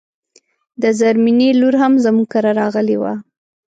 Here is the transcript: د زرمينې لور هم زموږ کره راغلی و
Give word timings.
د 0.81 0.83
زرمينې 0.99 1.49
لور 1.59 1.75
هم 1.81 1.93
زموږ 2.05 2.27
کره 2.33 2.51
راغلی 2.61 2.95
و 2.99 3.03